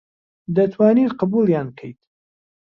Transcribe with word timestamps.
دەتوانیت 0.55 1.11
قبووڵیان 1.19 1.67
بکەیت 1.69 1.99